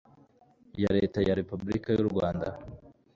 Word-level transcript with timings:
YA 0.81 0.91
LETA 0.97 1.19
YA 1.27 1.33
REPUBULIKA 1.41 1.89
Y 1.93 1.99
U 2.03 2.05
RWANDA 2.09 2.49